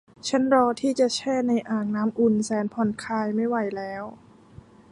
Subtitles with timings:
[0.27, 4.03] ฉันรอที่จะแช่ในอ่างน้ำอุ่นแสนผ่อนคลายไม่ไหวแล้ว